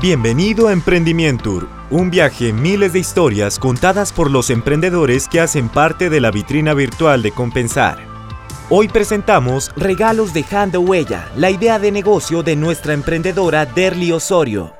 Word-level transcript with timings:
Bienvenido 0.00 0.68
a 0.68 0.72
Emprendimiento, 0.72 1.68
un 1.90 2.08
viaje 2.08 2.50
en 2.50 2.62
miles 2.62 2.92
de 2.92 3.00
historias 3.00 3.58
contadas 3.58 4.12
por 4.12 4.30
los 4.30 4.48
emprendedores 4.48 5.26
que 5.26 5.40
hacen 5.40 5.68
parte 5.68 6.08
de 6.08 6.20
la 6.20 6.30
vitrina 6.30 6.72
virtual 6.72 7.20
de 7.20 7.32
Compensar. 7.32 7.98
Hoy 8.70 8.86
presentamos 8.86 9.72
Regalos 9.74 10.32
dejando 10.32 10.80
huella, 10.82 11.28
la 11.34 11.50
idea 11.50 11.80
de 11.80 11.90
negocio 11.90 12.44
de 12.44 12.54
nuestra 12.54 12.92
emprendedora 12.94 13.66
Derly 13.66 14.12
Osorio. 14.12 14.72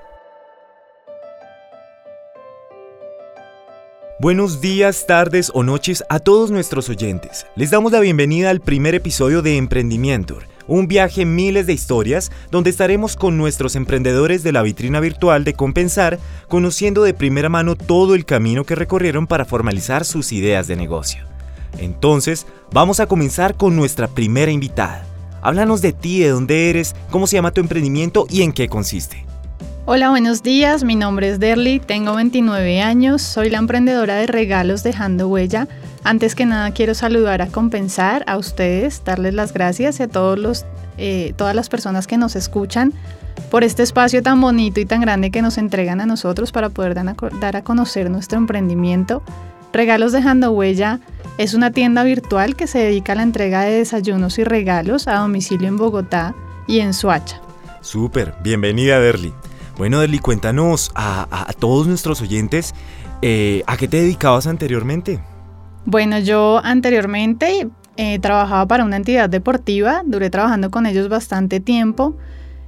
Buenos 4.20 4.60
días, 4.60 5.04
tardes 5.08 5.50
o 5.52 5.64
noches 5.64 6.04
a 6.08 6.20
todos 6.20 6.52
nuestros 6.52 6.88
oyentes. 6.88 7.44
Les 7.56 7.72
damos 7.72 7.90
la 7.90 7.98
bienvenida 7.98 8.50
al 8.50 8.60
primer 8.60 8.94
episodio 8.94 9.42
de 9.42 9.56
Emprendimiento 9.56 10.38
un 10.68 10.86
viaje 10.86 11.24
miles 11.24 11.66
de 11.66 11.72
historias 11.72 12.30
donde 12.52 12.70
estaremos 12.70 13.16
con 13.16 13.36
nuestros 13.36 13.74
emprendedores 13.74 14.44
de 14.44 14.52
la 14.52 14.62
vitrina 14.62 15.00
virtual 15.00 15.42
de 15.42 15.54
Compensar, 15.54 16.20
conociendo 16.46 17.02
de 17.02 17.14
primera 17.14 17.48
mano 17.48 17.74
todo 17.74 18.14
el 18.14 18.24
camino 18.24 18.64
que 18.64 18.76
recorrieron 18.76 19.26
para 19.26 19.44
formalizar 19.44 20.04
sus 20.04 20.30
ideas 20.30 20.68
de 20.68 20.76
negocio. 20.76 21.24
Entonces, 21.78 22.46
vamos 22.72 23.00
a 23.00 23.06
comenzar 23.06 23.56
con 23.56 23.74
nuestra 23.74 24.06
primera 24.06 24.52
invitada. 24.52 25.04
Háblanos 25.42 25.80
de 25.82 25.92
ti, 25.92 26.20
de 26.20 26.28
dónde 26.28 26.70
eres, 26.70 26.94
cómo 27.10 27.26
se 27.26 27.36
llama 27.36 27.52
tu 27.52 27.60
emprendimiento 27.60 28.26
y 28.28 28.42
en 28.42 28.52
qué 28.52 28.68
consiste. 28.68 29.24
Hola, 29.86 30.10
buenos 30.10 30.42
días. 30.42 30.84
Mi 30.84 30.96
nombre 30.96 31.30
es 31.30 31.40
Derly, 31.40 31.80
tengo 31.80 32.14
29 32.14 32.82
años, 32.82 33.22
soy 33.22 33.48
la 33.48 33.56
emprendedora 33.56 34.16
de 34.16 34.26
regalos 34.26 34.82
Dejando 34.82 35.28
Huella 35.28 35.66
antes 36.04 36.34
que 36.34 36.46
nada 36.46 36.70
quiero 36.72 36.94
saludar 36.94 37.42
a 37.42 37.48
Compensar, 37.48 38.24
a 38.26 38.36
ustedes, 38.36 39.02
darles 39.04 39.34
las 39.34 39.52
gracias 39.52 40.00
y 40.00 40.04
a 40.04 40.08
todos 40.08 40.38
los, 40.38 40.64
eh, 40.96 41.32
todas 41.36 41.54
las 41.54 41.68
personas 41.68 42.06
que 42.06 42.16
nos 42.16 42.36
escuchan 42.36 42.92
por 43.50 43.64
este 43.64 43.82
espacio 43.82 44.22
tan 44.22 44.40
bonito 44.40 44.80
y 44.80 44.84
tan 44.84 45.00
grande 45.00 45.30
que 45.30 45.42
nos 45.42 45.58
entregan 45.58 46.00
a 46.00 46.06
nosotros 46.06 46.52
para 46.52 46.68
poder 46.70 46.94
dar 46.94 47.56
a 47.56 47.62
conocer 47.62 48.10
nuestro 48.10 48.38
emprendimiento. 48.38 49.22
Regalos 49.72 50.12
Dejando 50.12 50.50
Huella 50.52 51.00
es 51.36 51.54
una 51.54 51.70
tienda 51.70 52.02
virtual 52.02 52.56
que 52.56 52.66
se 52.66 52.78
dedica 52.78 53.12
a 53.12 53.16
la 53.16 53.22
entrega 53.22 53.62
de 53.62 53.72
desayunos 53.72 54.38
y 54.38 54.44
regalos 54.44 55.08
a 55.08 55.16
domicilio 55.18 55.68
en 55.68 55.76
Bogotá 55.76 56.34
y 56.66 56.80
en 56.80 56.94
Suacha. 56.94 57.40
Súper, 57.80 58.34
bienvenida 58.42 58.98
Derly. 58.98 59.32
Bueno 59.76 60.00
Derly, 60.00 60.18
cuéntanos 60.18 60.90
a, 60.94 61.52
todos 61.58 61.86
nuestros 61.86 62.20
oyentes 62.20 62.74
eh, 63.22 63.62
a 63.66 63.76
qué 63.76 63.88
te 63.88 63.98
dedicabas 63.98 64.46
anteriormente. 64.46 65.20
Bueno, 65.84 66.18
yo 66.18 66.60
anteriormente 66.62 67.68
eh, 67.96 68.18
trabajaba 68.18 68.66
para 68.66 68.84
una 68.84 68.96
entidad 68.96 69.28
deportiva, 69.28 70.02
duré 70.04 70.30
trabajando 70.30 70.70
con 70.70 70.86
ellos 70.86 71.08
bastante 71.08 71.60
tiempo. 71.60 72.16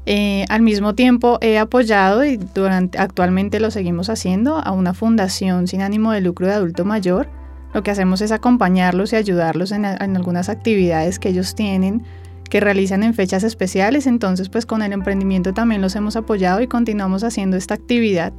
Eh, 0.06 0.44
al 0.48 0.62
mismo 0.62 0.94
tiempo 0.94 1.38
he 1.40 1.58
apoyado 1.58 2.24
y 2.24 2.36
durante, 2.36 2.98
actualmente 2.98 3.60
lo 3.60 3.70
seguimos 3.70 4.08
haciendo 4.08 4.56
a 4.56 4.72
una 4.72 4.94
fundación 4.94 5.68
sin 5.68 5.82
ánimo 5.82 6.12
de 6.12 6.20
lucro 6.20 6.46
de 6.46 6.54
adulto 6.54 6.84
mayor. 6.84 7.28
Lo 7.74 7.82
que 7.82 7.90
hacemos 7.90 8.20
es 8.20 8.32
acompañarlos 8.32 9.12
y 9.12 9.16
ayudarlos 9.16 9.70
en, 9.70 9.84
en 9.84 10.16
algunas 10.16 10.48
actividades 10.48 11.18
que 11.18 11.28
ellos 11.28 11.54
tienen 11.54 12.02
que 12.50 12.60
realizan 12.60 13.02
en 13.04 13.14
fechas 13.14 13.44
especiales. 13.44 14.06
Entonces, 14.06 14.48
pues 14.48 14.66
con 14.66 14.82
el 14.82 14.92
emprendimiento 14.92 15.54
también 15.54 15.80
los 15.80 15.96
hemos 15.96 16.16
apoyado 16.16 16.60
y 16.60 16.66
continuamos 16.66 17.22
haciendo 17.24 17.56
esta 17.56 17.74
actividad. 17.74 18.32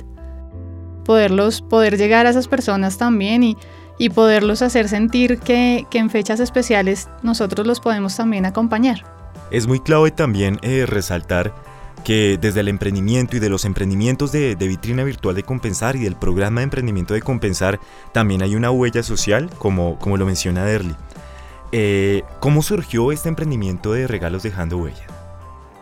Poderlos, 1.05 1.61
poder 1.61 1.97
llegar 1.97 2.27
a 2.27 2.29
esas 2.29 2.47
personas 2.47 2.97
también 2.97 3.41
y 3.41 3.57
y 4.01 4.09
poderlos 4.09 4.63
hacer 4.63 4.89
sentir 4.89 5.37
que, 5.37 5.85
en 5.93 6.09
fechas 6.09 6.39
especiales 6.39 7.07
nosotros 7.21 7.67
los 7.67 7.79
podemos 7.79 8.15
también 8.15 8.47
acompañar. 8.47 9.03
Es 9.51 9.67
muy 9.67 9.79
clave 9.79 10.09
también 10.09 10.57
eh, 10.63 10.87
resaltar 10.87 11.53
que 12.03 12.39
desde 12.41 12.61
el 12.61 12.67
emprendimiento 12.67 13.37
y 13.37 13.39
de 13.39 13.49
los 13.49 13.63
emprendimientos 13.63 14.31
de, 14.31 14.55
vitrina 14.55 15.03
virtual 15.03 15.35
de 15.35 15.43
Compensar 15.43 15.95
y 15.97 15.99
del 15.99 16.15
programa 16.15 16.61
de 16.61 16.63
emprendimiento 16.63 17.13
de 17.13 17.21
Compensar 17.21 17.79
también 18.11 18.41
hay 18.41 18.55
una 18.55 18.71
huella 18.71 19.03
social, 19.03 19.51
como, 19.59 19.99
como 19.99 20.17
lo 20.17 20.25
menciona 20.25 20.65
Derly. 20.65 20.95
Eh, 21.71 22.23
¿Cómo 22.39 22.63
surgió 22.63 23.11
este 23.11 23.29
emprendimiento 23.29 23.93
de 23.93 24.07
regalos 24.07 24.41
dejando 24.41 24.79
huella? 24.79 25.05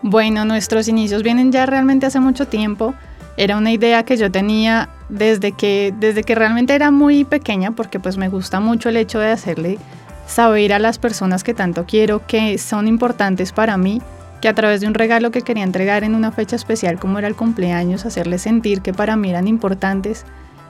Bueno, 0.01 0.43
nuestros 0.43 0.89
inicios 0.89 1.23
vienen 1.23 1.53
ya 1.53 1.65
realmente 1.65 2.05
hace 2.05 2.19
mucho 2.19 2.49
tiempo. 2.49 2.93
Era 3.37 3.55
una 3.55 3.71
idea 3.71 4.03
que 4.03 4.17
yo 4.17 4.29
tenía 4.29 4.89
desde 5.09 5.51
que, 5.51 5.93
desde 5.99 6.23
que 6.23 6.35
realmente 6.35 6.75
era 6.75 6.91
muy 6.91 7.25
pequeña, 7.25 7.71
porque 7.71 7.99
pues 7.99 8.17
me 8.17 8.29
gusta 8.29 8.59
mucho 8.59 8.89
el 8.89 8.97
hecho 8.97 9.19
de 9.19 9.31
hacerle 9.31 9.79
saber 10.27 10.73
a 10.73 10.79
las 10.79 10.99
personas 10.99 11.43
que 11.43 11.53
tanto 11.55 11.85
quiero 11.85 12.25
que 12.25 12.57
son 12.59 12.87
importantes 12.87 13.51
para 13.51 13.77
mí, 13.77 14.01
que 14.41 14.47
a 14.47 14.53
través 14.53 14.81
de 14.81 14.87
un 14.87 14.93
regalo 14.93 15.31
que 15.31 15.41
quería 15.41 15.63
entregar 15.63 16.03
en 16.03 16.15
una 16.15 16.31
fecha 16.31 16.55
especial 16.55 16.99
como 16.99 17.17
era 17.17 17.27
el 17.27 17.35
cumpleaños, 17.35 18.05
hacerles 18.05 18.43
sentir 18.43 18.81
que 18.81 18.93
para 18.93 19.15
mí 19.15 19.29
eran 19.29 19.47
importantes 19.47 20.25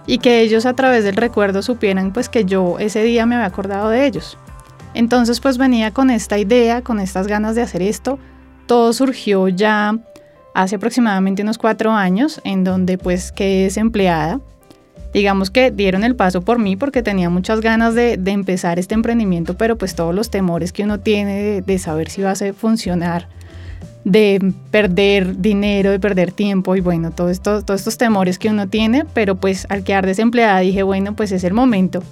y 0.08 0.18
que 0.20 0.42
ellos 0.42 0.66
a 0.66 0.74
través 0.74 1.04
del 1.04 1.18
recuerdo 1.18 1.62
supieran 1.62 2.14
pues 2.14 2.30
que 2.30 2.46
yo 2.46 2.80
ese 2.80 3.04
día 3.04 3.26
me 3.26 3.36
había 3.36 3.48
acordado 3.48 3.90
de 3.90 4.06
ellos. 4.06 4.38
Entonces 4.94 5.40
pues 5.40 5.58
venía 5.58 5.92
con 5.92 6.10
esta 6.10 6.40
idea, 6.40 6.82
con 6.82 7.00
estas 7.00 7.28
ganas 7.28 7.56
de 7.56 7.62
hacer 7.62 7.82
esto. 7.82 8.18
Todo 8.66 8.92
surgió 8.94 9.50
ya 9.50 10.00
hace 10.54 10.76
aproximadamente 10.76 11.42
unos 11.42 11.58
cuatro 11.58 11.92
años, 11.92 12.42
en 12.44 12.64
donde 12.64 12.98
pues 12.98 13.32
quedé 13.32 13.64
desempleada. 13.64 14.40
Digamos 15.14 15.50
que 15.50 15.72
dieron 15.72 16.04
el 16.04 16.16
paso 16.16 16.42
por 16.42 16.60
mí 16.60 16.76
porque 16.76 17.02
tenía 17.02 17.30
muchas 17.30 17.62
ganas 17.62 17.96
de, 17.96 18.14
empezar 18.26 18.78
este 18.78 18.94
emprendimiento, 18.94 19.56
pero 19.56 19.78
pues 19.78 19.96
todos 19.96 20.14
los 20.14 20.30
temores 20.30 20.72
que 20.72 20.84
uno 20.84 21.00
tiene 21.00 21.62
de, 21.62 21.80
saber 21.80 22.10
si 22.10 22.22
va 22.22 22.32
a 22.32 22.54
funcionar, 22.54 23.28
de 24.04 24.54
perder 24.70 25.40
dinero, 25.40 25.90
de 25.90 26.00
perder 26.00 26.32
tiempo 26.32 26.76
y 26.76 26.82
bueno, 26.82 27.12
todos 27.12 27.32
estos 27.32 27.98
temores 27.98 28.38
que 28.38 28.50
uno 28.50 28.68
tiene, 28.68 29.04
pero 29.14 29.36
pues 29.36 29.66
al 29.70 29.84
quedar 29.84 30.06
desempleada 30.06 30.60
dije, 30.60 30.84
bueno, 30.84 31.16
pues 31.16 31.32
es 31.32 31.44
el 31.44 31.54
momento 31.54 32.04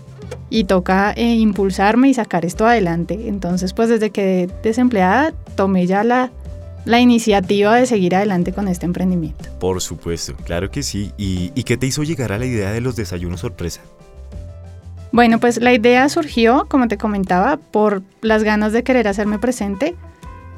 y 0.49 0.63
toca 0.63 1.13
eh, 1.15 1.35
impulsarme 1.35 2.09
y 2.09 2.13
sacar 2.13 2.45
esto 2.45 2.65
adelante. 2.65 3.27
Entonces 3.27 3.73
pues 3.73 3.89
desde 3.89 4.09
que 4.09 4.49
desempleada 4.63 5.33
tomé 5.55 5.85
ya 5.85 6.03
la, 6.03 6.31
la 6.87 7.01
iniciativa 7.01 7.75
de 7.75 7.85
seguir 7.85 8.15
adelante 8.15 8.53
con 8.53 8.67
este 8.67 8.85
emprendimiento. 8.85 9.49
Por 9.59 9.81
supuesto, 9.81 10.35
claro 10.45 10.71
que 10.71 10.83
sí. 10.83 11.11
¿Y, 11.17 11.49
qué 11.63 11.75
te 11.75 11.85
hizo 11.85 12.03
llegar 12.03 12.31
a 12.31 12.39
la 12.39 12.45
idea 12.45 12.71
de 12.71 12.79
los 12.79 12.95
desayunos 12.95 13.41
sorpresa? 13.41 13.81
Bueno, 15.11 15.39
pues 15.39 15.61
la 15.61 15.73
idea 15.73 16.07
surgió, 16.07 16.65
como 16.69 16.87
te 16.87 16.97
comentaba, 16.97 17.57
por 17.57 18.03
las 18.21 18.43
ganas 18.43 18.71
de 18.71 18.83
querer 18.83 19.07
hacerme 19.07 19.37
presente 19.37 19.95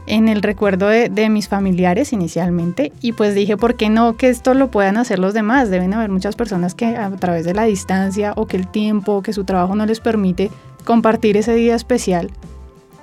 en 0.05 0.27
el 0.27 0.41
recuerdo 0.41 0.87
de, 0.87 1.09
de, 1.09 1.29
mis 1.29 1.47
familiares 1.47 2.13
inicialmente 2.13 2.91
y 3.01 3.13
pues 3.13 3.33
dije, 3.35 3.57
¿por 3.57 3.75
qué 3.75 3.89
no 3.89 4.17
que 4.17 4.29
esto 4.29 4.53
lo 4.53 4.71
puedan 4.71 4.97
hacer 4.97 5.19
los 5.19 5.33
demás? 5.33 5.69
Deben 5.69 5.93
haber 5.93 6.09
muchas 6.09 6.35
personas 6.35 6.75
que 6.75 6.85
a 6.85 7.09
través 7.11 7.45
de 7.45 7.53
la 7.53 7.63
distancia 7.63 8.33
o 8.35 8.47
que 8.47 8.57
el 8.57 8.67
tiempo 8.67 9.13
o 9.13 9.21
que 9.21 9.33
su 9.33 9.45
trabajo 9.45 9.75
no 9.75 9.85
les 9.85 9.99
permite 9.99 10.51
compartir 10.83 11.37
ese 11.37 11.53
día 11.53 11.75
especial 11.75 12.31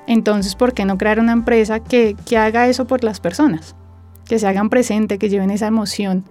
entonces, 0.06 0.55
¿por 0.55 0.72
qué 0.72 0.84
no 0.84 0.99
crear 0.99 1.19
una 1.19 1.33
empresa 1.33 1.81
que, 1.81 2.17
haga 2.37 2.69
eso 2.69 2.87
por 2.87 3.03
las 3.03 3.21
personas? 3.21 3.75
Que 4.25 4.39
se 4.39 4.47
hagan 4.47 4.71
presente, 4.71 5.19
que 5.19 5.28
lleven 5.28 5.50
esa 5.50 5.67
emoción. 5.67 6.25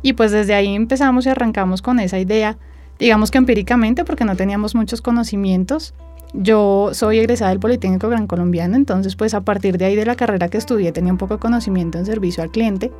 Y 0.00 0.14
pues 0.14 0.30
desde 0.32 0.54
ahí 0.54 0.74
empezamos 0.74 1.26
y 1.26 1.28
arrancamos 1.28 1.82
con 1.82 2.00
esa 2.00 2.18
idea, 2.18 2.56
digamos 2.98 3.30
que 3.30 3.38
empíricamente, 3.38 4.04
porque 4.04 4.24
no 4.24 4.36
teníamos 4.36 4.74
muchos 4.74 5.02
conocimientos. 5.02 5.94
Yo 6.32 6.90
soy 6.92 7.18
egresada 7.18 7.50
del 7.50 7.60
Politécnico 7.60 8.08
Gran 8.08 8.26
Colombiano, 8.26 8.76
entonces 8.76 9.16
pues 9.16 9.34
a 9.34 9.40
partir 9.42 9.78
de 9.78 9.86
ahí 9.86 9.96
de 9.96 10.04
la 10.04 10.14
carrera 10.14 10.48
que 10.48 10.58
estudié 10.58 10.92
tenía 10.92 11.12
un 11.12 11.18
poco 11.18 11.34
de 11.34 11.40
conocimiento 11.40 11.98
en 11.98 12.06
servicio 12.06 12.42
al 12.42 12.50
cliente. 12.50 12.92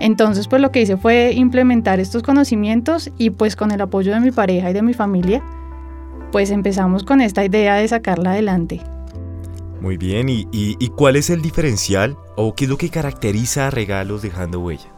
Entonces 0.00 0.48
pues 0.48 0.62
lo 0.62 0.70
que 0.70 0.82
hice 0.82 0.96
fue 0.96 1.32
implementar 1.32 1.98
estos 1.98 2.22
conocimientos 2.22 3.10
y 3.18 3.30
pues 3.30 3.56
con 3.56 3.72
el 3.72 3.80
apoyo 3.80 4.12
de 4.12 4.20
mi 4.20 4.30
pareja 4.30 4.70
y 4.70 4.74
de 4.74 4.82
mi 4.82 4.94
familia, 4.94 5.42
pues 6.30 6.50
empezamos 6.50 7.04
con 7.04 7.20
esta 7.20 7.44
idea 7.44 7.76
de 7.76 7.88
sacarla 7.88 8.32
adelante. 8.32 8.82
Muy 9.80 9.96
bien, 9.96 10.26
¿Y, 10.28 10.88
cuál 10.96 11.16
es 11.16 11.30
el 11.30 11.40
diferencial 11.40 12.16
o 12.36 12.54
qué 12.54 12.64
es 12.64 12.70
lo 12.70 12.76
que 12.76 12.90
caracteriza 12.90 13.68
a 13.68 13.70
Regalos 13.70 14.22
Dejando 14.22 14.60
Huella? 14.60 14.88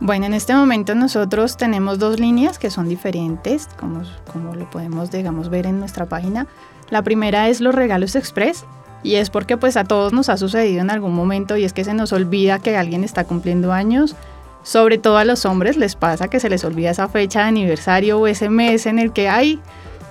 Bueno, 0.00 0.26
en 0.26 0.34
este 0.34 0.54
momento 0.54 0.94
nosotros 0.94 1.56
tenemos 1.56 1.98
dos 1.98 2.20
líneas 2.20 2.58
que 2.58 2.70
son 2.70 2.88
diferentes, 2.88 3.68
como, 3.78 4.02
como 4.30 4.54
lo 4.54 4.68
podemos, 4.68 5.10
digamos, 5.10 5.48
ver 5.48 5.66
en 5.66 5.78
nuestra 5.78 6.06
página. 6.06 6.46
La 6.90 7.02
primera 7.02 7.48
es 7.48 7.60
los 7.60 7.74
regalos 7.74 8.16
express 8.16 8.66
y 9.02 9.14
es 9.14 9.30
porque 9.30 9.56
pues 9.56 9.76
a 9.76 9.84
todos 9.84 10.12
nos 10.12 10.28
ha 10.28 10.36
sucedido 10.36 10.82
en 10.82 10.90
algún 10.90 11.14
momento 11.14 11.56
y 11.56 11.64
es 11.64 11.72
que 11.72 11.84
se 11.84 11.94
nos 11.94 12.12
olvida 12.12 12.58
que 12.58 12.76
alguien 12.76 13.04
está 13.04 13.24
cumpliendo 13.24 13.72
años. 13.72 14.14
Sobre 14.62 14.98
todo 14.98 15.16
a 15.16 15.24
los 15.24 15.46
hombres 15.46 15.76
les 15.76 15.96
pasa 15.96 16.28
que 16.28 16.38
se 16.38 16.50
les 16.50 16.64
olvida 16.64 16.90
esa 16.90 17.08
fecha 17.08 17.40
de 17.40 17.46
aniversario 17.46 18.18
o 18.18 18.26
ese 18.26 18.48
mes 18.48 18.86
en 18.86 18.98
el 18.98 19.12
que 19.12 19.28
hay 19.28 19.60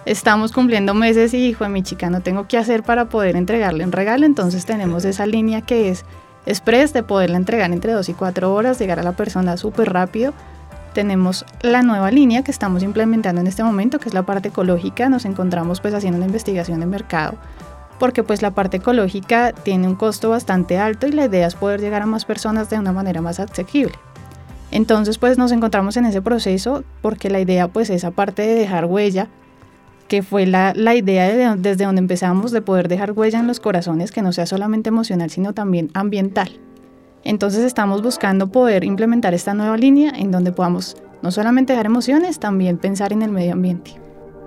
estamos 0.05 0.51
cumpliendo 0.51 0.93
meses 0.93 1.33
y 1.33 1.47
hijo 1.47 1.63
de 1.63 1.69
mi 1.69 1.83
chica, 1.83 2.09
no 2.09 2.21
tengo 2.21 2.47
que 2.47 2.57
hacer 2.57 2.83
para 2.83 3.05
poder 3.05 3.35
entregarle 3.35 3.83
un 3.83 3.91
regalo, 3.91 4.25
entonces 4.25 4.65
tenemos 4.65 5.05
esa 5.05 5.25
línea 5.25 5.61
que 5.61 5.89
es 5.89 6.05
express 6.45 6.93
de 6.93 7.03
poderla 7.03 7.37
entregar 7.37 7.71
entre 7.71 7.93
2 7.93 8.09
y 8.09 8.13
4 8.13 8.53
horas, 8.53 8.79
llegar 8.79 8.99
a 8.99 9.03
la 9.03 9.11
persona 9.13 9.57
súper 9.57 9.93
rápido. 9.93 10.33
Tenemos 10.93 11.45
la 11.61 11.83
nueva 11.83 12.11
línea 12.11 12.43
que 12.43 12.51
estamos 12.51 12.83
implementando 12.83 13.39
en 13.39 13.47
este 13.47 13.63
momento, 13.63 13.99
que 13.99 14.09
es 14.09 14.13
la 14.13 14.23
parte 14.23 14.49
ecológica. 14.49 15.07
Nos 15.07 15.23
encontramos 15.23 15.79
pues 15.79 15.93
haciendo 15.93 16.17
una 16.17 16.25
investigación 16.25 16.81
de 16.81 16.85
mercado, 16.85 17.35
porque 17.97 18.23
pues 18.23 18.41
la 18.41 18.51
parte 18.51 18.77
ecológica 18.77 19.53
tiene 19.53 19.87
un 19.87 19.95
costo 19.95 20.29
bastante 20.31 20.79
alto 20.79 21.07
y 21.07 21.11
la 21.11 21.25
idea 21.25 21.47
es 21.47 21.55
poder 21.55 21.79
llegar 21.79 22.01
a 22.01 22.07
más 22.07 22.25
personas 22.25 22.69
de 22.69 22.77
una 22.77 22.91
manera 22.91 23.21
más 23.21 23.39
asequible. 23.39 23.93
Entonces 24.71 25.17
pues 25.17 25.37
nos 25.37 25.51
encontramos 25.51 25.95
en 25.95 26.05
ese 26.05 26.21
proceso 26.21 26.83
porque 27.01 27.29
la 27.29 27.39
idea 27.39 27.67
pues 27.67 27.89
es 27.89 28.03
aparte 28.03 28.41
de 28.41 28.55
dejar 28.55 28.85
huella, 28.85 29.27
que 30.11 30.23
fue 30.23 30.45
la, 30.45 30.73
la 30.75 30.93
idea 30.93 31.55
desde 31.55 31.85
donde 31.85 31.99
empezamos 31.99 32.51
de 32.51 32.61
poder 32.61 32.89
dejar 32.89 33.13
huella 33.13 33.39
en 33.39 33.47
los 33.47 33.61
corazones 33.61 34.11
que 34.11 34.21
no 34.21 34.33
sea 34.33 34.45
solamente 34.45 34.89
emocional 34.89 35.29
sino 35.29 35.53
también 35.53 35.89
ambiental. 35.93 36.59
Entonces 37.23 37.63
estamos 37.63 38.01
buscando 38.01 38.51
poder 38.51 38.83
implementar 38.83 39.33
esta 39.33 39.53
nueva 39.53 39.77
línea 39.77 40.11
en 40.13 40.29
donde 40.29 40.51
podamos 40.51 40.97
no 41.21 41.31
solamente 41.31 41.71
dejar 41.71 41.85
emociones, 41.85 42.39
también 42.39 42.77
pensar 42.77 43.13
en 43.13 43.21
el 43.21 43.31
medio 43.31 43.53
ambiente. 43.53 43.95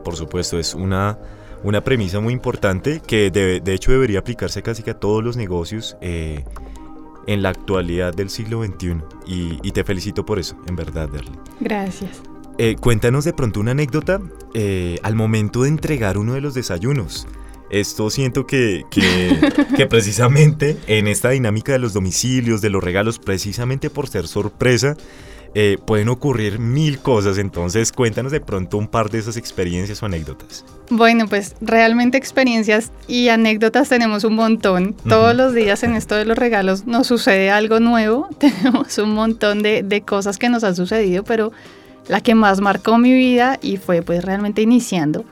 Por 0.05 0.17
supuesto, 0.17 0.59
es 0.59 0.75
una, 0.75 1.17
una 1.63 1.81
premisa 1.81 2.21
muy 2.21 2.35
importante 2.35 3.01
que 3.01 3.31
de, 3.31 3.61
de 3.61 3.73
hecho 3.73 3.91
debería 3.91 4.19
aplicarse 4.19 4.63
casi 4.63 4.83
que 4.83 4.91
a 4.91 5.01
todos 5.01 5.25
los 5.25 5.39
negocios. 5.39 5.97
Eh, 6.03 6.45
en 7.27 7.43
la 7.43 7.49
actualidad 7.49 8.13
del 8.13 8.29
siglo 8.29 8.63
XXI. 8.63 8.97
Y, 9.27 9.73
te 9.73 9.83
felicito 9.83 10.27
por 10.27 10.39
eso, 10.39 10.57
en 10.67 10.77
verdad, 10.77 11.09
Derly. 11.09 11.33
Gracias. 11.59 12.21
Eh, 12.57 12.77
cuéntanos 12.79 13.25
de 13.25 13.33
pronto 13.33 13.59
una 13.59 13.73
anécdota 13.73 14.21
eh, 14.55 14.99
al 15.03 15.17
momento 15.17 15.63
de 15.63 15.69
entregar 15.69 16.19
uno 16.19 16.35
de 16.35 16.41
los 16.41 16.55
desayunos. 16.55 17.27
Esto 17.71 18.11
siento 18.11 18.47
que, 18.47 18.85
que, 19.77 19.87
precisamente 19.87 20.77
en 20.87 21.09
esta 21.09 21.31
dinámica 21.31 21.73
de 21.73 21.81
los 21.81 21.93
domicilios, 21.93 22.61
de 22.61 22.71
los 22.71 22.85
regalos, 22.85 23.19
precisamente 23.19 23.91
por 23.91 24.09
ser 24.09 24.29
sorpresa, 24.29 24.97
eh, 25.57 25.79
pueden 25.85 26.09
ocurrir 26.09 26.59
mil 26.59 26.99
cosas, 26.99 27.39
entonces 27.39 27.93
cuéntanos 27.93 28.33
de 28.33 28.41
pronto 28.41 28.77
un 28.77 28.89
par 28.89 29.11
de 29.11 29.19
esas 29.19 29.37
experiencias 29.37 30.03
o 30.03 30.07
anécdotas. 30.07 30.65
Bueno, 30.91 31.27
pues 31.29 31.55
realmente 31.61 32.19
experiencias 32.19 32.93
y 33.09 33.29
anécdotas 33.29 33.89
tenemos 33.89 34.23
un 34.25 34.35
montón. 34.35 34.95
Todos 35.09 35.35
los 35.35 35.55
días 35.55 35.83
en 35.83 35.95
esto 35.95 36.15
de 36.15 36.25
los 36.25 36.37
regalos 36.39 36.87
nos 36.87 37.07
sucede 37.09 37.51
algo 37.51 37.81
nuevo, 37.81 38.29
tenemos 38.39 38.99
un 38.99 39.15
montón 39.15 39.63
de, 39.63 39.83
de 39.83 40.03
cosas 40.03 40.39
que 40.39 40.49
nos 40.49 40.63
han 40.63 40.77
sucedido, 40.77 41.25
pero 41.25 41.53
la 42.09 42.21
que 42.21 42.35
más 42.35 42.61
marcó 42.61 42.99
mi 42.99 43.13
vida 43.13 43.59
y 43.63 43.77
fue 43.77 44.03
pues 44.03 44.25
realmente 44.25 44.63
iniciando 44.63 45.25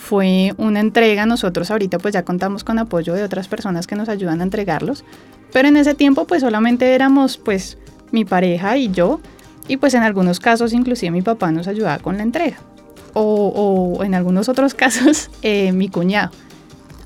fue 0.00 0.54
una 0.56 0.80
entrega. 0.80 1.26
Nosotros 1.26 1.70
ahorita 1.70 1.98
pues 1.98 2.14
ya 2.14 2.24
contamos 2.24 2.64
con 2.64 2.78
apoyo 2.78 3.14
de 3.14 3.22
otras 3.22 3.48
personas 3.48 3.86
que 3.86 3.96
nos 3.96 4.08
ayudan 4.08 4.40
a 4.40 4.44
entregarlos, 4.44 5.04
pero 5.52 5.68
en 5.68 5.76
ese 5.76 5.94
tiempo 5.94 6.26
pues 6.26 6.40
solamente 6.40 6.94
éramos 6.94 7.36
pues 7.36 7.78
mi 8.10 8.24
pareja 8.24 8.76
y 8.76 8.90
yo 8.90 9.20
y 9.68 9.76
pues 9.76 9.94
en 9.94 10.02
algunos 10.02 10.40
casos 10.40 10.72
inclusive 10.72 11.12
mi 11.12 11.22
papá 11.22 11.52
nos 11.52 11.68
ayudaba 11.68 11.98
con 11.98 12.16
la 12.16 12.22
entrega. 12.22 12.56
O, 13.12 14.00
en 14.04 14.14
algunos 14.14 14.48
otros 14.48 14.74
casos 14.82 15.30
eh, 15.42 15.72
mi 15.72 15.88
cuñado. 15.88 16.30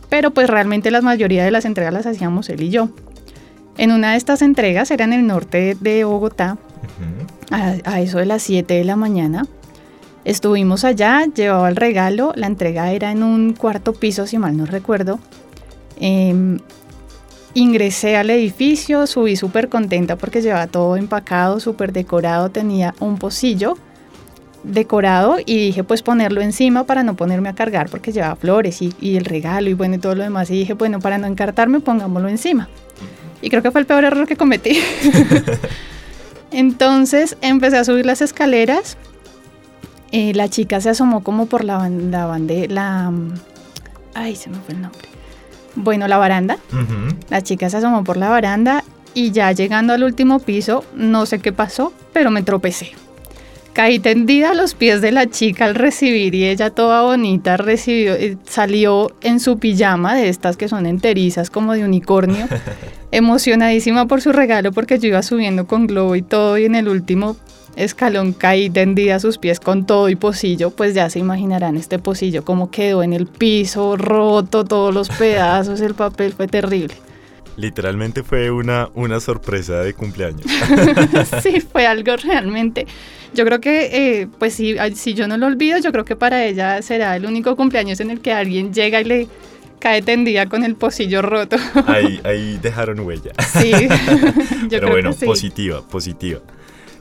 Pero 0.08 0.30
pues 0.30 0.48
realmente 0.48 0.90
la 0.90 1.00
mayoría 1.00 1.44
de 1.44 1.50
las 1.50 1.64
entregas 1.64 1.92
las 1.92 2.06
hacíamos 2.06 2.48
él 2.48 2.62
y 2.62 2.70
yo. 2.70 2.90
En 3.76 3.90
una 3.90 4.12
de 4.12 4.16
estas 4.16 4.42
entregas 4.42 4.90
era 4.90 5.04
en 5.04 5.12
el 5.12 5.26
norte 5.26 5.76
de 5.80 6.04
Bogotá, 6.04 6.56
a, 7.50 8.00
eso 8.00 8.18
de 8.18 8.26
las 8.26 8.42
7 8.42 8.74
de 8.74 8.84
la 8.84 8.96
mañana. 8.96 9.46
Estuvimos 10.24 10.84
allá, 10.84 11.24
llevaba 11.26 11.68
el 11.68 11.76
regalo, 11.76 12.32
la 12.34 12.46
entrega 12.46 12.92
era 12.92 13.10
en 13.10 13.22
un 13.22 13.52
cuarto 13.52 13.92
piso, 13.92 14.26
si 14.26 14.38
mal 14.38 14.56
no 14.56 14.64
recuerdo. 14.64 15.18
Em, 16.00 16.58
Ingresé 17.56 18.16
al 18.16 18.30
edificio, 18.30 19.06
subí 19.06 19.36
súper 19.36 19.68
contenta 19.68 20.16
porque 20.16 20.42
llevaba 20.42 20.66
todo 20.66 20.96
empacado, 20.96 21.60
súper 21.60 21.92
decorado, 21.92 22.50
tenía 22.50 22.96
un 22.98 23.16
pocillo 23.16 23.78
decorado 24.64 25.36
y 25.44 25.66
dije 25.66 25.84
pues 25.84 26.02
ponerlo 26.02 26.40
encima 26.40 26.84
para 26.84 27.04
no 27.04 27.14
ponerme 27.14 27.50
a 27.50 27.54
cargar 27.54 27.90
porque 27.90 28.10
llevaba 28.10 28.34
flores 28.34 28.80
y, 28.82 29.16
el 29.16 29.24
regalo 29.24 29.70
y 29.70 29.74
bueno 29.74 29.94
y 29.94 29.98
todo 29.98 30.16
lo 30.16 30.24
demás. 30.24 30.50
Y 30.50 30.54
dije 30.54 30.74
bueno 30.74 30.98
para 30.98 31.16
no 31.16 31.28
encartarme 31.28 31.78
pongámoslo 31.78 32.28
encima. 32.28 32.68
Y 33.40 33.50
creo 33.50 33.62
que 33.62 33.70
fue 33.70 33.82
el 33.82 33.86
peor 33.86 34.02
error 34.02 34.26
que 34.26 34.36
cometí 34.36 34.76
entonces 36.54 37.36
empecé 37.40 37.76
a 37.76 37.84
subir 37.84 38.06
las 38.06 38.22
escaleras 38.22 38.96
eh, 40.12 40.32
la 40.34 40.48
chica 40.48 40.80
se 40.80 40.90
asomó 40.90 41.22
como 41.22 41.46
por 41.46 41.64
la, 41.64 41.88
la 41.88 42.26
bandera 42.26 42.72
la 42.74 43.12
ay 44.14 44.36
se 44.36 44.48
me 44.50 44.56
fue 44.58 44.74
el 44.74 44.82
nombre 44.82 45.14
bueno, 45.76 46.06
la 46.08 46.18
baranda. 46.18 46.58
La 47.30 47.42
chica 47.42 47.68
se 47.68 47.78
asomó 47.78 48.04
por 48.04 48.16
la 48.16 48.28
baranda 48.28 48.84
y 49.12 49.30
ya 49.32 49.52
llegando 49.52 49.92
al 49.92 50.02
último 50.02 50.38
piso, 50.40 50.84
no 50.94 51.26
sé 51.26 51.40
qué 51.40 51.52
pasó, 51.52 51.92
pero 52.12 52.30
me 52.30 52.42
tropecé. 52.42 52.92
Caí 53.72 53.98
tendida 53.98 54.52
a 54.52 54.54
los 54.54 54.74
pies 54.74 55.00
de 55.00 55.10
la 55.10 55.26
chica 55.28 55.64
al 55.64 55.74
recibir 55.74 56.34
y 56.34 56.44
ella 56.44 56.70
toda 56.70 57.02
bonita 57.02 57.56
recibió, 57.56 58.14
eh, 58.14 58.36
salió 58.44 59.10
en 59.20 59.40
su 59.40 59.58
pijama 59.58 60.14
de 60.14 60.28
estas 60.28 60.56
que 60.56 60.68
son 60.68 60.86
enterizas 60.86 61.50
como 61.50 61.72
de 61.72 61.82
unicornio, 61.82 62.46
emocionadísima 63.14 64.06
por 64.06 64.20
su 64.20 64.32
regalo 64.32 64.72
porque 64.72 64.98
yo 64.98 65.08
iba 65.08 65.22
subiendo 65.22 65.66
con 65.66 65.86
globo 65.86 66.16
y 66.16 66.22
todo 66.22 66.58
y 66.58 66.64
en 66.64 66.74
el 66.74 66.88
último 66.88 67.36
escalón 67.76 68.32
caí 68.32 68.70
tendida 68.70 69.16
a 69.16 69.20
sus 69.20 69.38
pies 69.38 69.60
con 69.60 69.86
todo 69.86 70.08
y 70.08 70.16
pocillo, 70.16 70.70
pues 70.70 70.94
ya 70.94 71.08
se 71.10 71.18
imaginarán 71.18 71.76
este 71.76 71.98
pocillo 71.98 72.44
cómo 72.44 72.70
quedó 72.70 73.02
en 73.02 73.12
el 73.12 73.26
piso, 73.26 73.96
roto, 73.96 74.64
todos 74.64 74.92
los 74.92 75.08
pedazos, 75.08 75.80
el 75.80 75.94
papel 75.94 76.32
fue 76.32 76.46
terrible. 76.48 76.94
Literalmente 77.56 78.24
fue 78.24 78.50
una, 78.50 78.88
una 78.94 79.20
sorpresa 79.20 79.80
de 79.80 79.94
cumpleaños. 79.94 80.42
sí, 81.42 81.60
fue 81.60 81.86
algo 81.86 82.16
realmente. 82.16 82.86
Yo 83.32 83.44
creo 83.44 83.60
que, 83.60 83.90
eh, 83.92 84.28
pues 84.38 84.54
si, 84.54 84.76
si 84.94 85.14
yo 85.14 85.28
no 85.28 85.36
lo 85.36 85.46
olvido, 85.46 85.78
yo 85.78 85.92
creo 85.92 86.04
que 86.04 86.16
para 86.16 86.44
ella 86.44 86.82
será 86.82 87.14
el 87.14 87.26
único 87.26 87.54
cumpleaños 87.54 88.00
en 88.00 88.10
el 88.10 88.20
que 88.20 88.32
alguien 88.32 88.74
llega 88.74 89.00
y 89.00 89.04
le 89.04 89.28
cae 89.84 90.00
tendida 90.00 90.48
con 90.48 90.64
el 90.64 90.76
pocillo 90.76 91.20
roto. 91.20 91.56
ahí, 91.86 92.18
ahí 92.24 92.58
dejaron 92.62 93.00
huella. 93.00 93.32
Sí, 93.52 93.70
yo 94.62 94.68
Pero 94.70 94.88
bueno, 94.88 95.12
positiva, 95.12 95.86
positiva. 95.86 96.40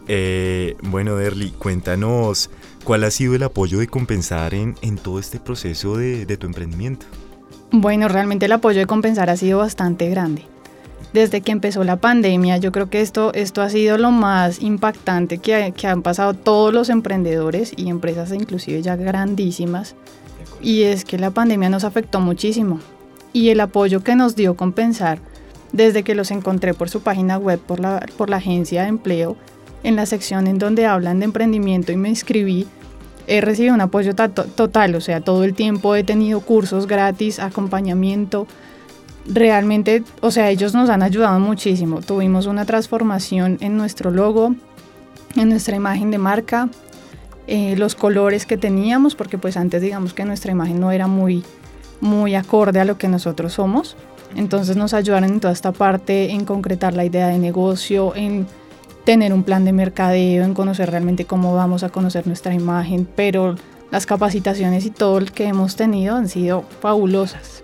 Eh, 0.10 0.76
bueno, 0.84 1.16
Derly, 1.16 1.52
cuéntanos 1.52 2.50
cuál 2.84 3.06
ha 3.06 3.12
sido 3.12 3.36
el 3.36 3.44
apoyo 3.44 3.80
de 3.80 3.88
compensar 3.88 4.54
en, 4.54 4.76
todo 5.02 5.18
este 5.18 5.40
proceso 5.40 5.96
de, 5.96 6.26
tu 6.36 6.46
emprendimiento. 6.46 7.06
Bueno, 7.72 8.10
realmente 8.10 8.48
el 8.48 8.52
apoyo 8.52 8.82
de 8.82 8.86
compensar 8.86 9.30
ha 9.30 9.38
sido 9.38 9.60
bastante 9.60 10.10
grande. 10.10 10.44
Desde 11.14 11.40
que 11.40 11.54
empezó 11.54 11.86
la 11.86 11.96
pandemia, 11.96 12.58
yo 12.58 12.74
creo 12.74 12.90
que 12.90 13.00
esto, 13.00 13.34
esto 13.34 13.62
ha 13.62 13.70
sido 13.70 13.98
lo 13.98 14.12
más 14.12 14.62
impactante 14.62 15.38
que, 15.38 15.74
que 15.78 15.88
han 15.88 16.02
pasado 16.02 16.34
todos 16.34 16.74
los 16.74 16.90
emprendedores 16.90 17.72
y 17.78 17.88
empresas 17.88 18.34
inclusive 18.34 18.82
ya 18.82 18.98
grandísimas. 18.98 19.96
Y 20.63 20.83
es 20.83 21.06
que 21.06 21.19
la 21.19 21.30
pandemia 21.30 21.69
nos 21.69 21.83
afectó 21.83 22.21
muchísimo. 22.21 22.80
Y 23.33 23.50
el 23.50 23.60
apoyo 23.60 24.04
que 24.04 24.15
nos 24.15 24.36
dio 24.36 24.56
compensar, 24.56 25.20
desde 25.74 26.03
que 26.03 26.15
los 26.15 26.32
encontré 26.32 26.74
por 26.74 26.89
su 26.89 27.01
página 27.01 27.38
web, 27.38 27.60
por 27.60 27.79
la, 27.79 28.05
por 28.17 28.29
la 28.29 28.38
agencia 28.38 28.84
de 28.84 28.88
empleo, 28.88 29.36
en 29.84 29.96
la 29.98 30.05
sección 30.05 30.48
en 30.48 30.58
donde 30.58 30.86
hablan 30.86 31.20
de 31.20 31.25
emprendimiento 31.25 31.91
y 31.91 31.98
me 31.98 32.10
inscribí, 32.10 32.65
he 33.27 33.41
recibido 33.41 33.74
un 33.74 33.82
apoyo 33.82 34.15
total, 34.15 34.96
o 34.96 35.01
sea, 35.01 35.22
todo 35.22 35.43
el 35.43 35.53
tiempo 35.53 35.96
he 35.96 36.03
tenido 36.03 36.41
cursos 36.41 36.88
gratis, 36.88 37.39
acompañamiento. 37.39 38.48
Realmente, 39.25 40.03
o 40.22 40.32
sea, 40.32 40.50
ellos 40.50 40.74
nos 40.74 40.89
han 40.89 41.01
ayudado 41.01 41.39
muchísimo. 41.39 42.01
Tuvimos 42.01 42.46
una 42.46 42.65
transformación 42.65 43.58
en 43.62 43.77
nuestro 43.77 44.12
logo, 44.12 44.55
en 45.36 45.50
nuestra 45.50 45.75
imagen 45.75 46.12
de 46.12 46.17
marca, 46.17 46.70
eh, 47.48 47.76
los 47.76 47.96
colores 47.96 48.46
que 48.46 48.58
teníamos, 48.58 49.16
porque 49.16 49.38
pues 49.38 49.58
antes 49.58 49.82
digamos 49.82 50.14
que 50.14 50.26
nuestra 50.26 50.52
imagen 50.52 50.80
no 50.80 50.92
era 50.92 51.08
muy, 51.08 51.44
muy 52.02 52.36
acorde 52.36 52.80
a 52.80 52.86
lo 52.86 52.98
que 52.98 53.08
nosotros 53.08 53.54
somos. 53.54 53.96
Entonces 54.36 54.78
nos 54.78 54.94
ayudaron 54.94 55.30
en 55.30 55.40
toda 55.40 55.54
esta 55.54 55.72
parte, 55.72 56.32
en 56.32 56.46
concretar 56.46 56.94
la 56.94 57.06
idea 57.06 57.28
de 57.28 57.38
negocio, 57.38 58.16
en 58.16 58.48
tener 59.04 59.34
un 59.34 59.44
plan 59.44 59.66
de 59.66 59.74
mercadeo, 59.74 60.44
en 60.44 60.54
conocer 60.54 60.90
realmente 60.90 61.26
cómo 61.26 61.54
vamos 61.54 61.84
a 61.84 61.90
conocer 61.90 62.26
nuestra 62.26 62.54
imagen, 62.54 63.08
pero 63.16 63.56
las 63.92 64.06
capacitaciones 64.06 64.86
y 64.86 64.90
todo 64.90 65.18
el 65.18 65.32
que 65.32 65.46
hemos 65.46 65.76
tenido 65.76 66.16
han 66.16 66.30
sido 66.30 66.64
fabulosas. 66.82 67.64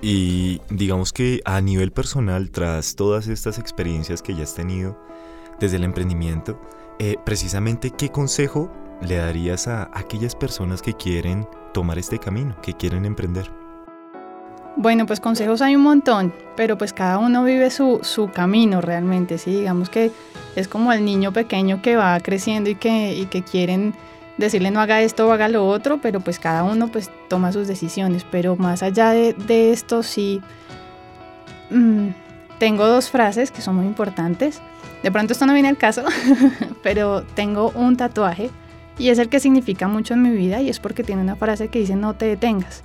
Y 0.00 0.60
digamos 0.70 1.12
que 1.12 1.40
a 1.44 1.60
nivel 1.60 1.90
personal, 1.90 2.50
tras 2.50 2.94
todas 2.94 3.26
estas 3.26 3.58
experiencias 3.58 4.22
que 4.22 4.34
ya 4.34 4.44
has 4.44 4.54
tenido 4.54 4.96
desde 5.58 5.76
el 5.76 5.84
emprendimiento, 5.84 6.60
eh, 6.98 7.16
precisamente 7.24 7.90
qué 7.90 8.10
consejo 8.10 8.70
le 9.02 9.16
darías 9.16 9.68
a 9.68 9.90
aquellas 9.92 10.34
personas 10.34 10.82
que 10.82 10.94
quieren 10.94 11.46
tomar 11.72 11.98
este 11.98 12.18
camino, 12.18 12.56
que 12.62 12.72
quieren 12.72 13.04
emprender? 13.04 13.50
Bueno, 14.76 15.06
pues 15.06 15.20
consejos 15.20 15.62
hay 15.62 15.74
un 15.74 15.82
montón, 15.82 16.34
pero 16.54 16.76
pues 16.76 16.92
cada 16.92 17.18
uno 17.18 17.44
vive 17.44 17.70
su, 17.70 18.00
su 18.02 18.30
camino 18.30 18.82
realmente, 18.82 19.38
¿sí? 19.38 19.54
Digamos 19.54 19.88
que 19.88 20.10
es 20.54 20.68
como 20.68 20.92
el 20.92 21.04
niño 21.04 21.32
pequeño 21.32 21.80
que 21.80 21.96
va 21.96 22.20
creciendo 22.20 22.68
y 22.68 22.74
que, 22.74 23.14
y 23.14 23.26
que 23.26 23.42
quieren 23.42 23.94
decirle 24.36 24.70
no 24.70 24.80
haga 24.80 25.00
esto 25.00 25.26
o 25.26 25.32
haga 25.32 25.48
lo 25.48 25.66
otro, 25.66 25.98
pero 26.02 26.20
pues 26.20 26.38
cada 26.38 26.62
uno 26.62 26.88
pues 26.88 27.10
toma 27.28 27.52
sus 27.52 27.66
decisiones. 27.68 28.26
Pero 28.30 28.56
más 28.56 28.82
allá 28.82 29.12
de, 29.12 29.32
de 29.32 29.72
esto, 29.72 30.02
sí, 30.02 30.42
mm, 31.70 32.08
tengo 32.58 32.86
dos 32.86 33.10
frases 33.10 33.50
que 33.50 33.62
son 33.62 33.76
muy 33.76 33.86
importantes. 33.86 34.60
De 35.02 35.12
pronto 35.12 35.32
esto 35.32 35.46
no 35.46 35.52
viene 35.52 35.68
al 35.68 35.76
caso, 35.76 36.04
pero 36.82 37.22
tengo 37.22 37.70
un 37.74 37.96
tatuaje 37.96 38.50
y 38.98 39.10
es 39.10 39.18
el 39.18 39.28
que 39.28 39.40
significa 39.40 39.88
mucho 39.88 40.14
en 40.14 40.22
mi 40.22 40.30
vida 40.30 40.60
y 40.62 40.68
es 40.68 40.80
porque 40.80 41.04
tiene 41.04 41.22
una 41.22 41.36
frase 41.36 41.68
que 41.68 41.78
dice 41.78 41.96
no 41.96 42.14
te 42.14 42.26
detengas. 42.26 42.82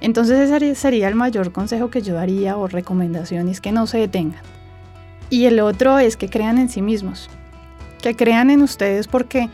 Entonces 0.00 0.50
ese 0.50 0.74
sería 0.74 1.08
el 1.08 1.14
mayor 1.14 1.52
consejo 1.52 1.90
que 1.90 2.02
yo 2.02 2.14
daría 2.14 2.56
o 2.56 2.68
recomendación 2.68 3.48
es 3.48 3.60
que 3.60 3.72
no 3.72 3.86
se 3.86 3.98
detengan. 3.98 4.42
Y 5.30 5.44
el 5.44 5.60
otro 5.60 5.98
es 5.98 6.16
que 6.16 6.28
crean 6.28 6.58
en 6.58 6.68
sí 6.68 6.82
mismos. 6.82 7.28
que 8.00 8.14
crean 8.14 8.50
en 8.50 8.62
ustedes 8.62 9.08
porque 9.08 9.48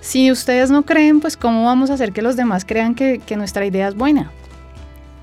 si 0.00 0.30
ustedes 0.30 0.70
no 0.70 0.82
creen, 0.82 1.20
pues 1.20 1.36
cómo 1.36 1.64
vamos 1.64 1.90
a 1.90 1.94
hacer 1.94 2.12
que 2.12 2.22
los 2.22 2.36
demás 2.36 2.64
crean 2.64 2.94
que, 2.94 3.20
nuestra 3.36 3.66
idea 3.66 3.88
es 3.88 3.96
buena. 3.96 4.30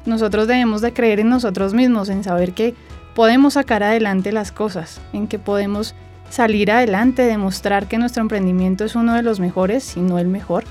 Nosotros 0.06 0.48
debemos 0.48 0.82
de 0.82 0.92
creer 0.92 1.22
en 1.22 1.30
nosotros 1.30 1.74
mismos, 1.74 2.10
en 2.10 2.24
saber 2.24 2.54
que 2.54 2.76
podemos 3.16 3.54
sacar 3.54 3.84
adelante 3.84 4.32
las 4.32 4.52
cosas, 4.52 5.02
en 5.14 5.28
que 5.28 5.40
podemos 5.40 5.96
salir 6.30 6.72
adelante, 6.72 7.24
demostrar 7.24 7.88
que 7.88 7.98
nuestro 7.98 8.22
emprendimiento 8.22 8.86
es 8.86 8.96
uno 8.96 9.14
de 9.14 9.22
los 9.22 9.40
mejores, 9.40 9.84
si 9.84 10.00
no 10.00 10.18
el 10.18 10.28
mejor, 10.28 10.64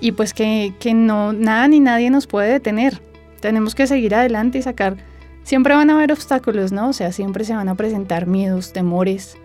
y 0.00 0.12
pues 0.12 0.34
que, 0.34 0.74
que 0.78 0.94
no, 0.94 1.32
nada 1.32 1.66
ni 1.68 1.80
nadie 1.80 2.10
nos 2.10 2.26
puede 2.26 2.52
detener. 2.52 3.00
Tenemos 3.40 3.74
que 3.74 3.86
seguir 3.86 4.14
adelante 4.14 4.58
y 4.58 4.62
sacar 4.62 4.96
siempre 5.42 5.74
van 5.74 5.88
a 5.88 5.94
haber 5.94 6.12
obstáculos, 6.12 6.72
¿no? 6.72 6.90
O 6.90 6.92
sea, 6.92 7.10
siempre 7.12 7.44
se 7.44 7.54
van 7.54 7.68
a 7.68 7.74
presentar 7.74 8.26
miedos, 8.26 8.72
temores. 8.72 9.38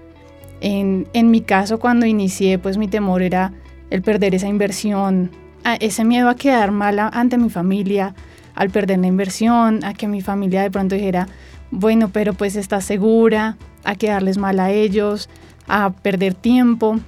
En, 0.59 1.07
en 1.13 1.31
mi 1.31 1.41
caso, 1.41 1.79
cuando 1.79 2.05
inicié, 2.05 2.59
pues 2.59 2.77
mi 2.77 2.87
temor 2.87 3.21
era 3.21 3.53
el 3.89 4.01
perder 4.01 4.35
esa 4.35 4.47
inversión, 4.47 5.31
ese 5.79 6.03
miedo 6.03 6.27
a 6.29 6.35
quedar 6.35 6.71
mal 6.71 6.99
ante 6.99 7.37
mi 7.37 7.49
familia, 7.49 8.15
al 8.55 8.69
perder 8.69 8.99
la 8.99 9.07
inversión, 9.07 9.83
a 9.83 9.93
que 9.93 10.07
mi 10.07 10.21
familia 10.21 10.61
de 10.61 10.71
pronto 10.71 10.95
dijera, 10.95 11.27
bueno, 11.73 12.09
pero 12.09 12.33
pues 12.33 12.55
estás 12.55 12.85
segura, 12.85 13.57
a 13.83 13.95
quedarles 13.95 14.37
mal 14.37 14.59
a 14.59 14.71
ellos, 14.71 15.27
a 15.67 15.91
perder 15.91 16.35
tiempo, 16.35 16.99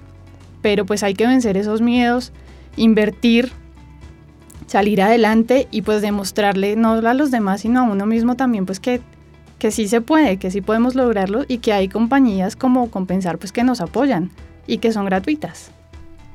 pero 0.62 0.86
pues 0.86 1.04
hay 1.04 1.14
que 1.14 1.28
vencer 1.28 1.56
esos 1.56 1.82
miedos, 1.82 2.34
invertir 2.76 3.52
salir 4.66 5.04
adelante 5.04 5.68
y 5.70 5.84
pues 5.84 6.02
demostrarle 6.02 6.76
no 6.76 6.94
a 6.94 7.14
los 7.14 7.30
demás 7.30 7.62
sino 7.62 7.82
a 7.82 7.84
uno 7.84 8.08
mismo 8.08 8.36
también 8.36 8.66
pues 8.66 8.80
que, 8.80 9.00
que 9.60 9.70
sí 9.70 9.88
se 9.88 10.02
puede, 10.02 10.38
que 10.38 10.50
sí 10.50 10.62
podemos 10.62 10.96
lograrlo 10.96 11.46
y 11.48 11.60
que 11.60 11.72
hay 11.72 11.88
compañías 11.88 12.56
como 12.56 12.90
Compensar 12.90 13.38
pues 13.38 13.52
que 13.52 13.64
nos 13.64 13.80
apoyan 13.80 14.32
y 14.66 14.80
que 14.80 14.92
son 14.92 15.06
gratuitas. 15.06 15.70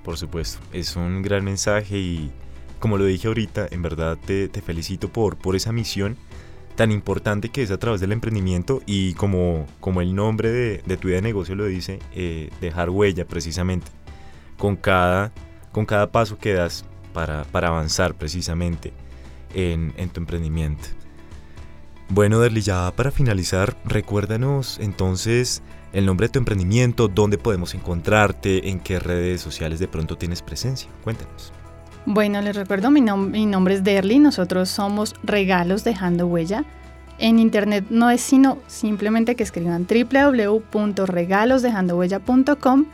Por 0.05 0.17
supuesto, 0.17 0.61
es 0.73 0.95
un 0.95 1.23
gran 1.23 1.45
mensaje 1.45 1.99
y 1.99 2.31
como 2.79 2.97
lo 2.97 3.05
dije 3.05 3.27
ahorita, 3.27 3.67
en 3.71 3.83
verdad 3.83 4.17
te, 4.25 4.49
te 4.49 4.63
felicito 4.63 5.09
por, 5.09 5.37
por 5.37 5.57
esa 5.57 5.73
misión 5.73 6.17
tan 6.81 6.93
importante 6.93 7.51
que 7.51 7.63
es 7.63 7.71
a 7.71 7.77
través 7.77 8.01
del 8.01 8.11
emprendimiento 8.11 8.81
y 8.87 9.13
como, 9.13 9.67
como 9.81 10.01
el 10.01 10.15
nombre 10.15 10.49
de, 10.49 10.97
tu 10.97 11.09
idea 11.09 11.17
de 11.17 11.29
negocio 11.29 11.55
lo 11.55 11.67
dice, 11.67 11.99
eh, 12.15 12.49
dejar 12.63 12.89
huella 12.89 13.27
precisamente 13.27 13.89
con 14.57 14.77
cada, 14.77 15.31
con 15.73 15.85
cada 15.85 16.11
paso 16.11 16.39
que 16.39 16.55
das 16.55 16.87
para, 17.13 17.45
avanzar 17.53 18.15
precisamente 18.15 18.95
en, 19.53 19.93
tu 20.09 20.21
emprendimiento. 20.21 20.89
Bueno, 22.09 22.41
Derly, 22.41 22.63
ya 22.63 22.91
para 22.97 23.11
finalizar, 23.11 23.77
recuérdanos 23.85 24.79
entonces 24.81 25.63
el 25.93 26.07
nombre 26.07 26.29
de 26.29 26.33
tu 26.33 26.39
emprendimiento, 26.39 27.09
dónde 27.09 27.37
podemos 27.37 27.75
encontrarte, 27.75 28.71
en 28.71 28.81
qué 28.81 28.99
redes 29.01 29.43
sociales 29.43 29.81
de 29.81 29.89
pronto 29.89 30.17
tienes 30.17 30.41
presencia. 30.41 30.91
Cuéntanos. 31.05 31.53
Bueno, 32.07 32.41
les 32.41 32.57
recuerdo, 32.57 32.91
mi, 32.91 33.03
nombre 33.03 33.75
es 33.75 33.85
Derly, 33.85 34.21
nosotros 34.21 34.71
somos 34.71 35.15
Regalos 35.23 35.85
Dejando 35.85 36.27
Huella. 36.27 36.65
En 37.19 37.39
internet 37.39 37.85
no 37.91 38.09
es 38.09 38.23
sino 38.23 38.57
simplemente 38.67 39.37
que 39.37 39.43
escriban 39.43 39.87
www.regalosdejandohuella.com 39.87 42.87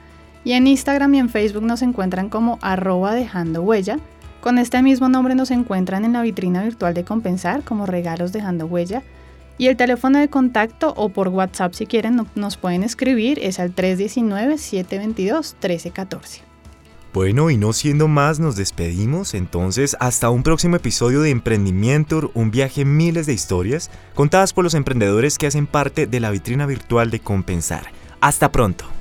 y 0.44 0.52
en 0.52 0.66
Instagram 0.66 1.14
y 1.14 1.20
en 1.20 1.28
Facebook 1.28 1.62
nos 1.62 1.82
encuentran 1.82 2.28
como 2.28 2.58
arroba 2.60 3.14
dejando 3.14 3.62
huella. 3.62 4.00
Con 4.40 4.58
este 4.58 4.82
mismo 4.82 5.08
nombre 5.08 5.36
nos 5.36 5.52
encuentran 5.52 6.04
en 6.04 6.12
la 6.12 6.22
vitrina 6.22 6.64
virtual 6.64 6.94
de 6.94 7.04
Compensar 7.04 7.62
como 7.62 7.86
regalos 7.86 8.32
dejando 8.32 8.66
huella. 8.66 9.04
Y 9.58 9.68
el 9.68 9.76
teléfono 9.76 10.18
de 10.18 10.26
contacto 10.28 10.92
o 10.96 11.10
por 11.10 11.28
WhatsApp 11.28 11.74
si 11.74 11.86
quieren 11.86 12.26
nos 12.34 12.56
pueden 12.56 12.82
escribir 12.82 13.38
es 13.40 13.60
al 13.60 13.72
319-722-1314. 13.74 16.55
Bueno, 17.12 17.50
y 17.50 17.56
no 17.56 17.72
siendo 17.72 18.08
más, 18.08 18.40
nos 18.40 18.56
despedimos. 18.56 19.34
Entonces, 19.34 19.96
hasta 20.00 20.30
un 20.30 20.42
próximo 20.42 20.76
episodio 20.76 21.22
de 21.22 21.30
Emprendimiento, 21.30 22.30
un 22.34 22.50
viaje 22.50 22.84
miles 22.84 23.26
de 23.26 23.32
historias 23.32 23.90
contadas 24.14 24.52
por 24.52 24.64
los 24.64 24.74
emprendedores 24.74 25.38
que 25.38 25.46
hacen 25.46 25.66
parte 25.66 26.06
de 26.06 26.20
la 26.20 26.30
vitrina 26.30 26.66
virtual 26.66 27.10
de 27.10 27.20
Compensar. 27.20 27.90
Hasta 28.20 28.52
pronto. 28.52 28.95